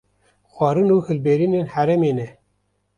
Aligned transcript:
Xwarin 0.53 0.89
û 0.95 0.97
hilberînên 1.07 1.67
herêmê 1.73 2.11
ne 2.17 2.27